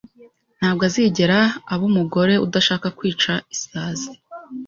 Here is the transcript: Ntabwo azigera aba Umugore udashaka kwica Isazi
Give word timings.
Ntabwo 0.59 0.81
azigera 0.89 1.39
aba 1.73 1.83
Umugore 1.89 2.33
udashaka 2.45 2.87
kwica 2.97 3.31
Isazi 3.55 4.09